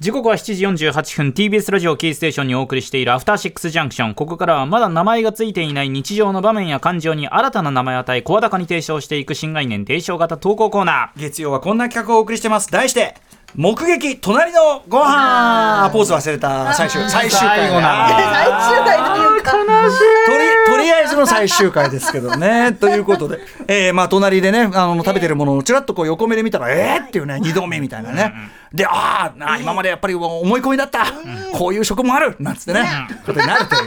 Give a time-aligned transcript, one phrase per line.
[0.00, 4.14] 時刻は7時48分 TBS ラジオキーステーションにお送りしているアフターシックスジャンクション。
[4.14, 11.20] ここからはまだ名前が付いていない日常の場面や感情に新たな名前を与え声高に提唱していく新概念提唱型投稿コーナー。
[11.20, 12.70] 月曜はこんな企画をお送りしてます。
[12.70, 13.16] 題して
[13.58, 15.90] 目撃隣のご飯。
[15.92, 16.72] ポーズ忘れた。
[16.74, 22.72] 最終最終回な最終回というかとりとりあえずの最終回ですけどね。
[22.80, 28.32] ということで、えーまあ、隣でねあの食べてるものをちらっとこう横目で見たら、えーっていうね二度目みたいなね。
[28.72, 31.06] であーあー今までやっぱり思い込みだった、
[31.52, 32.36] こういう食もある。
[32.38, 33.80] なんつってね、ことになるという。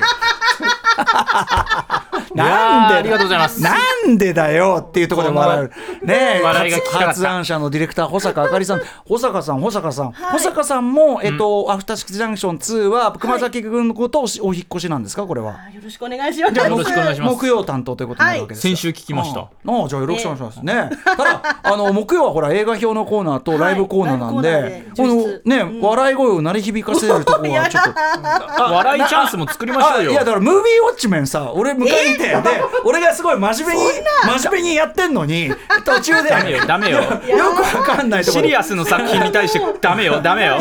[2.34, 3.62] いやーありがとうございます。
[3.62, 3.76] な
[4.08, 5.72] んでだよっていうところで笑う。
[6.06, 15.52] ねえ、笑いが発案者のディレクター、保坂あかりさん、保坂さん、保坂さん、保坂さんも、えっと、アフターシックスジャンクション2は、熊崎君のことをおお引っ越しなんですか、これは。
[15.74, 16.54] よろしくお願いします。
[16.54, 17.16] じゃあよろしくお願い。
[17.16, 19.40] します木曜担当ということになるわけですよ、先週聞きました。
[19.42, 19.46] あ
[19.86, 20.90] あじゃあよろしくお願いしますね。
[21.06, 25.16] ただ あの木曜はほら映画表のコーナーとライブコーナーなんで、この
[25.46, 27.92] ね、笑い声を鳴り響かせるところはちょっと。
[28.74, 30.10] 笑いチャンスも作りましょうよ。
[30.12, 32.42] あいやだからムービーウォッチメンさ俺迎えて、で
[32.84, 33.92] 俺がすごい真面目に
[34.40, 35.52] 真面目にやってんのに
[35.86, 36.98] 途中でダメよダメよ。
[36.98, 37.08] よ
[37.56, 38.44] くわかんないところ。
[38.44, 40.58] シリアスの作品に対してダメよダメよ。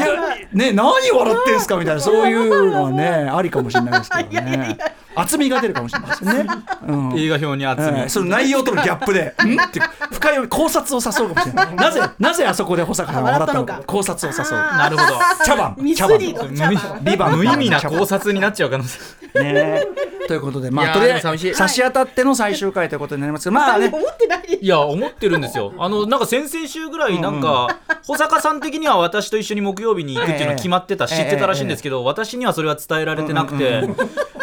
[0.53, 4.79] ね何笑ってんすかみたいなそういうのはねありかもしれないですけどね。
[5.15, 6.47] 厚みが出るかもしれないですね。
[6.87, 7.19] うん。
[7.19, 9.61] 映画表に厚み、ええその内容とのギャップで、 ん？
[9.61, 9.81] って
[10.13, 11.75] 深読み考察を誘うかもしれない。
[11.75, 14.53] なぜ なぜあそこで保坂さんが笑ったのか考察を誘う。
[14.53, 15.19] なるほど。
[15.45, 16.19] 茶番茶番。
[16.55, 18.99] 茶バン無意味な考察になっちゃう可能性。
[19.35, 19.83] ね。
[20.31, 23.89] ということでまあとりあえず差し当たっての最終回ということになりますけどまあね。
[23.89, 24.59] 思ってない。
[24.63, 25.73] いや思ってるんですよ。
[25.77, 33.89] あのなんか先々週ぐらいなんか、保坂さん的には私と一緒に木曜日に行くっていうのは決まってた、ええ知ってたらしいんですけど、私にはそれは伝えられてなくて、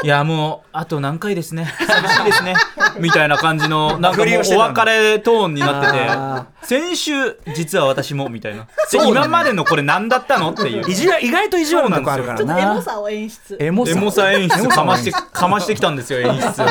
[0.03, 1.73] いやもうあと何回ですね。
[1.87, 2.55] 寂しいですね。
[2.99, 8.67] みたいな感じのなんかもう お別れトーンになってあて先週実は私もみたいな。
[8.91, 10.83] で今までのこれ何だったのっていう。
[10.85, 12.81] 意地は意外と意地悪なとこあるからちょっとエモな。
[12.81, 13.57] さを演出。
[13.57, 14.67] エモさエモさ演出。
[14.67, 16.43] かましてかましてきたんですよ演出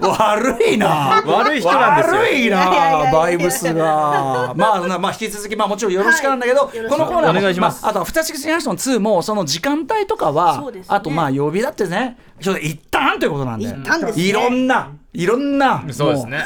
[0.00, 1.22] 悪いな。
[1.24, 2.16] 悪い人なんですよ。
[2.16, 3.12] 悪いいやいやいやいなや。
[3.12, 4.52] バイブスが。
[4.56, 7.86] まあなまあ引き続きまあもちろんよろしくなんだけど、はいよろしくこのコーナーもお願いします。
[7.86, 10.96] あ、あとは「ふたしくジェネレーション2」もその時間帯とかは、そうですね。
[10.96, 13.66] あとまあ曜日だってねちょっと一旦ということなんで。
[13.66, 14.24] 一旦ですね。
[14.24, 16.44] いろんないろんなそうですね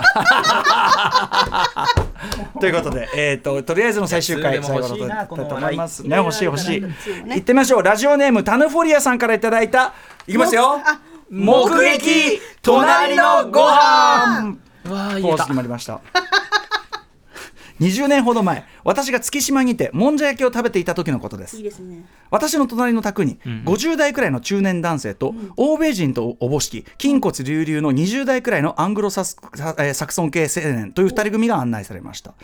[2.60, 6.06] ということで、えー、ととりあえずの最終回最後のとだと思いいます。
[6.06, 6.80] ね欲しい欲しい。
[6.80, 6.94] ね。
[7.36, 7.82] 行ってみましょう。
[7.82, 9.92] ラジオネームタヌフォリアさんからいただいた
[10.26, 10.80] いきますよ。
[11.30, 14.56] 目撃隣のご飯。
[14.84, 16.00] ポーズ決まりました
[17.80, 21.56] 20年ほど前私が月島にてもんじゃ焼きを食べていた時のことです。
[21.56, 22.04] いいですね。
[22.30, 32.34] 私の隣の宅に50代くらいの中年男性と、欧米人とおぼしき筋骨隆々の20代くらいのアングロサスサえーサクソン系青年という2人組が案内されました、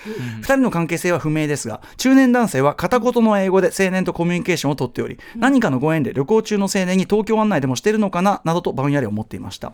[0.41, 9.72] 2人の関係性は不明ですが中年男性は片言の英語で青年とコミュニケーションをとっており、何かのご縁で旅行中の青年に東京案内でもしているのかななどとぼんやり思っていました、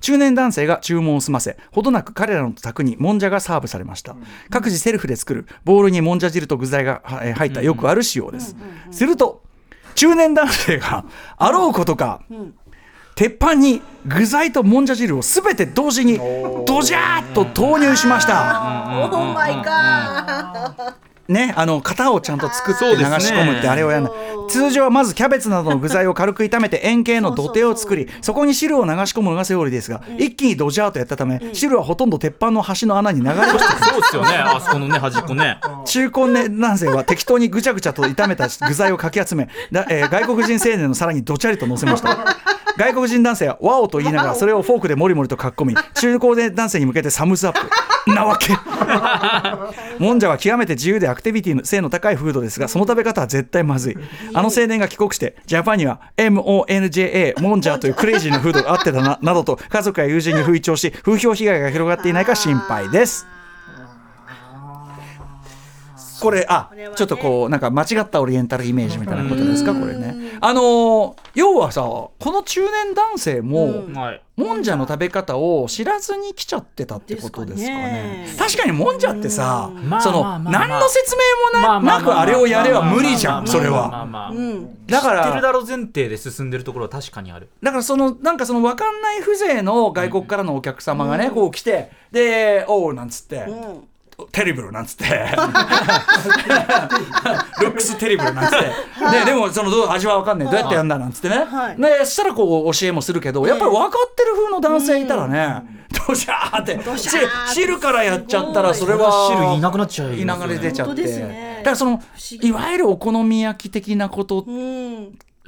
[0.00, 4.14] 中年男性が注文を済ませほどなく彼らの宅にもんじゃがサーブされました、
[4.50, 8.56] 各自セルフで作るボウルにもんじゃ汁と具材が入ったよくある仕様です、
[8.90, 9.42] すると
[9.94, 11.04] 中年男性が
[11.36, 12.22] あろうことか、
[13.14, 16.18] 鉄板に具材ともんじゃ汁をすべて同時に
[16.66, 19.08] ドジャーッと投入しました。
[21.28, 24.12] ね、あの型をちゃんと作って流し込むってあれをやらない。
[24.48, 33.84] 通常はまずキャベツなどの具材を軽く炒めて円形の土手を作りそこに汁を流し込むのがセオリーですが、一気にドジャーとやったため、汁はほとんと鉄板の端の穴に流れ落ちてくる。
[33.92, 34.28] そうですよね。
[34.38, 35.58] あそこのね端っこね。
[35.84, 42.16] 中高年男性は適当にぐちゃぐちゃと炒めた具材をかき集め、だえー外国人青年の皿にどちゃりと乗せました。
[42.78, 47.60] 外国人男性は「ワオ!」と言いながらそれをフォークでモリモリとかっこみ中高年男性に向けてサムズアップ
[48.14, 48.54] なわけ。
[49.98, 53.96] もんじゃは極めて自由でアクティビティの性の高いフードですがその食べ方は絶対まずい。
[54.34, 63.26] あの青年が帰国してジャパンには MONJA もんじゃというクレイジーなフードがあってたななどと家族や友人に吹聴し風評被害が広がっていないか心配です。
[66.20, 66.96] これあこれはね。
[66.96, 70.38] ちょっとこうなんか間違ったオリエンタルイメージみたいなことですかこれね。
[70.40, 74.22] あのー要はさこの中年男性も、はい。
[74.36, 78.22] もんじゃの食べ方を知らずに来ちゃってたってことですかね。
[78.24, 80.52] ですかね確かにもんじゃってさ、まあその、まあまあ。
[80.52, 81.22] まあ何の説明
[81.60, 83.48] もな,、なくあれをやれば無理じゃん。
[83.48, 84.86] それまあはまあまあうん。
[84.86, 87.48] だか知ってるらだろ前提で進んでるところは確かにある。
[87.62, 93.87] だからそのなんかその分かんない風情の外国からのお客様がね、こう来てで「おう」なんつって、うん。
[94.32, 95.04] テリブルなんつって。
[95.04, 95.10] ル
[97.68, 98.64] ックステリブルなんつって。
[99.18, 100.48] ででもそのどう味は分かんない。
[100.48, 101.76] どうやってやるんだなんつってね、はい。
[101.76, 105.62] でそしたらこう教えもするけどやっぱり分かってる風の男性いたらね、
[106.06, 106.80] ドシャーって。
[107.52, 109.60] 汁からやっちゃったらそれは汁い。
[109.60, 111.02] なくなっちゃうよいながれ出ちゃって。
[111.02, 112.02] だからその
[112.42, 114.44] いわゆるお好み焼き的なこと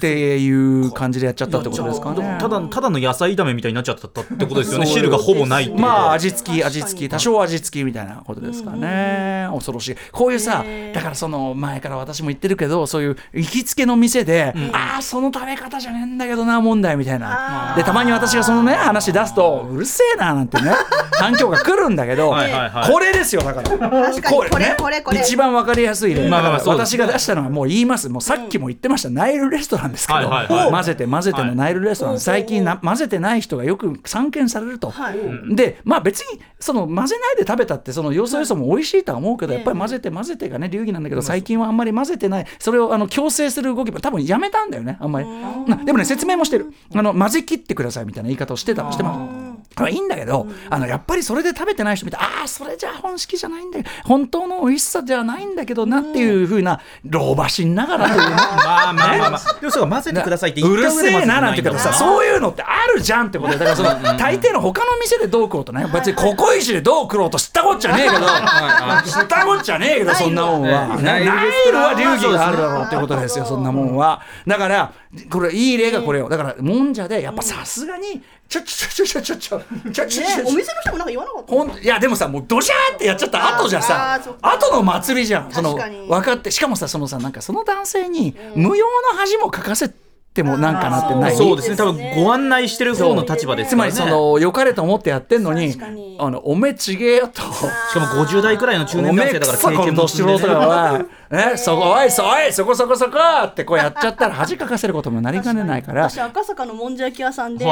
[0.08, 2.12] っうんていう感じでやっちゃったってことですか？
[2.14, 2.38] ね。
[2.41, 4.87] ただただの野菜炒めみたいになっちゃったってことですよね。
[4.87, 17.75] 汁がほぼないっていうまああ味付き味付き多少味付きみたいなことですかね、恐ろしいこういうさねだからその前から私も言ってるけどそういう行きつけの店で、ああその食べ方じゃねえんだけどな問題みたいな。
[17.76, 20.73] でたまに私がそのね話出すとうるせえななんてね
[21.19, 22.93] 反響が来るんだけどはいはいはい。
[22.93, 23.70] これですよだから。
[23.70, 25.20] 確かにこれねこれこれ。
[25.20, 28.08] 一番わかりやすい例、まあ私が出したのはもう言います。
[28.08, 30.71] もうさっきも言ってました、ナイルレストランですけど、はいはいはい。
[30.71, 35.19] 混ぜて混ぜてのナイルレストラン、はい最近な混ぜてない人がよく散見されると、はい。
[35.55, 42.47] でまあ別にその混ぜないで食べたってその要素要素も美味しいとは思うけど、はいやっぱり混ぜて混ぜてがね流儀なんだけど最近はあんまり混ぜてない。
[42.59, 45.29] それをあの強制する動きも多分やめたんだよねあんまり。
[45.67, 46.73] なでもね説明もしてる。
[46.95, 49.50] あの混ぜ切ってくださいみたいな言い方をしてたしてますまあ
[49.89, 58.37] いいんだけど、あのやっぱりそれで食べてない人見てああそれじゃ本式じゃないんだけど本当の美味しさじゃないんだけどなっていうふうな老婆心ながらというね。
[58.37, 73.45] まあまあまあまあでもそう混ぜてくださいって言うるった上でせえななんて言うけどさうそういうのってあるじゃんってことでだからその大抵の他の店でどう食おうとね別にココイチでどう食ろうと知ったこっちゃねえけど知ったこっちゃねえけどそんなもんはナイルナイレストランはルは流儀があるだろうってことですよ。
[73.45, 74.23] そんなもんは。
[74.47, 74.93] だから
[75.31, 89.93] これいい例がこれよだからもんじゃでやっぱさすがにちょちょちょちょちょちょちょちょちょお店の人もなんか言わなかったほんいやでもさもうドシャーってやっちゃった後じゃさ後の祭りじゃんその分かってしかもさそのさなんかその男性に無用の恥も書かせ
[90.35, 95.76] てもなんかなってないそうですね多分ご案内してる方の立場ですねつまりその良かれと思ってやってんのに
[96.19, 97.43] あのおめちげえよと。
[97.43, 106.11] しかも50代くらいの中年男性だから経験も積んでね素人がおい、ね、そこおいそおいそこそこそこってこうやっちゃったら恥かかせることもなりかねないから。
[106.11, 107.65] 私赤坂のもんじゃ焼き屋さんで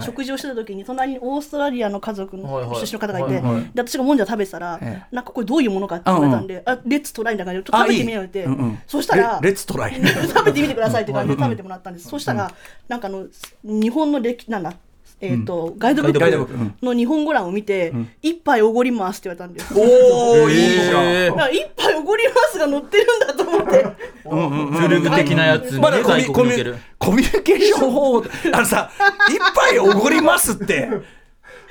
[0.00, 8.46] 食事をしてた時に隣にオーストラリアの家族の出身の方がいてで私がもんじゃ食べてたらえなんかこれどういうものかって言われたんであレッツトライみたいな感じでちょっと食べてみようって。
[8.86, 9.94] そしたらレレッツトライ。
[9.94, 12.08] 食べてみてくださいって感じで食べてもらったんです。
[12.08, 12.52] そしたら
[12.88, 13.26] なんかあの
[13.62, 14.74] 日本の歴なんだ
[15.20, 16.84] えっとガイドブガイドッブック。
[16.86, 17.92] の日本語欄を見て
[18.22, 21.00] 一杯おごりますって言われたんですおおいいじゃ
[21.30, 21.52] ん。
[21.52, 23.86] 一杯おごりますが載ってるんだと思って。
[24.80, 26.26] ブルグ的なやつまだコミュ
[27.38, 28.90] ニケーション方法あのさ
[29.28, 30.88] 一杯おごりますって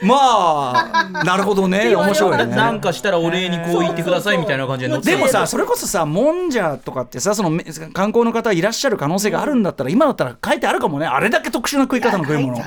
[0.01, 1.95] まあなるほどね。
[1.95, 2.45] 面白いね。
[2.45, 5.11] なんかしたらお礼にこう言ってくださいみたいな感じで載って。
[5.11, 7.63] でもさそれこそさもんじゃとかってさそのめ
[7.93, 11.05] 観光の方いらっしゃる可能性があるんだったら今だったら書いてあるかもね。
[11.05, 12.57] あれだけ特殊な食い方の食い物。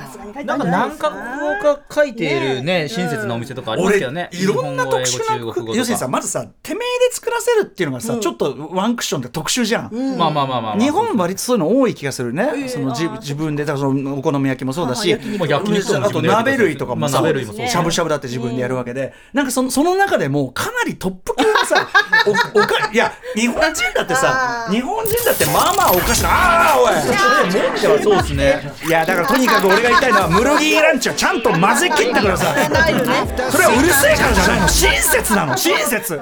[0.45, 4.29] なんか何か国語か書いているね親切なお店とかありますけどね。
[4.33, 5.37] いろんな特殊な
[5.73, 10.77] 要するにさまずさてめえで作らせるっていうのがさ、ちょっとワンクッションで特殊じゃん、まあまあまあまあまあ。
[10.77, 15.13] 日本割とそういうの多い気がするね、その自自分でお好み焼きもそうだし。
[15.13, 17.67] あともあと鍋類とかもまあさ鍋類もそう。
[17.67, 21.87] しゃぶしゃぶだって自分でやるわけで、なんかそのその中でもかなりトップ級のさ
[22.27, 22.33] おお
[22.63, 26.93] かいや日本人だってさ日本人だってまあまあおかしなああおい。
[26.93, 28.61] もんじゃはそうですね。
[28.85, 32.65] いやだからとにかく俺が言いたいのはムルギーランチはちゃんと混ぜ切ってください。
[32.65, 34.67] それはうるせえからじゃないの。
[34.67, 35.57] 親切なの。
[35.57, 36.19] 親切。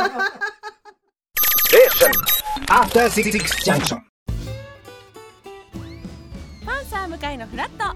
[2.67, 3.31] After Six
[3.63, 3.99] Junction.
[6.65, 7.95] パンサー向かいのフラット